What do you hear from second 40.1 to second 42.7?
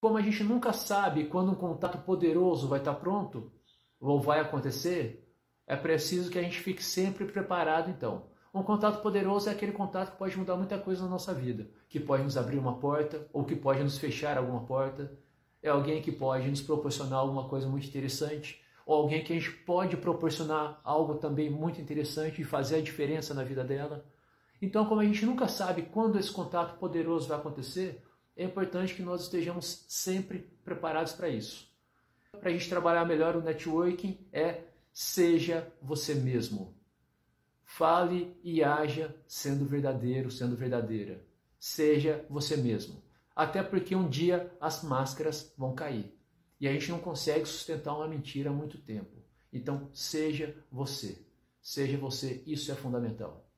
sendo verdadeira. Seja você